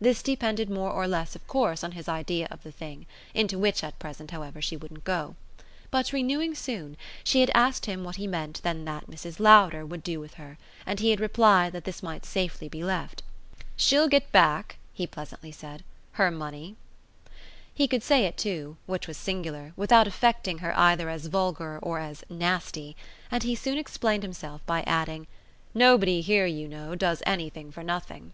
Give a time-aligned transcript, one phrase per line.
[0.00, 3.82] This depended more or less of course on his idea of the thing into which
[3.82, 5.34] at present, however, she wouldn't go.
[5.90, 9.40] But, renewing soon, she had asked him what he meant then that Mrs.
[9.40, 13.24] Lowder would do with her, and he had replied that this might safely be left.
[13.74, 15.82] "She'll get back," he pleasantly said,
[16.12, 16.76] "her money."
[17.74, 21.98] He could say it too which was singular without affecting her either as vulgar or
[21.98, 22.94] as "nasty";
[23.28, 25.26] and he had soon explained himself by adding:
[25.74, 28.30] "Nobody here, you know, does anything for nothing."